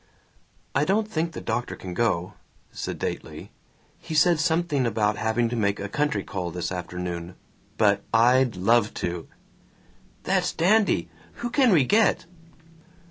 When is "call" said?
6.23-6.49